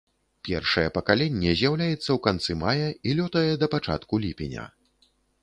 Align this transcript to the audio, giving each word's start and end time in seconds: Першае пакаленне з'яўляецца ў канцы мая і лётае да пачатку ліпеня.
Першае 0.47 0.85
пакаленне 0.97 1.51
з'яўляецца 1.59 2.09
ў 2.15 2.17
канцы 2.29 2.57
мая 2.63 2.89
і 3.11 3.15
лётае 3.21 3.53
да 3.65 3.71
пачатку 3.77 4.13
ліпеня. 4.27 4.67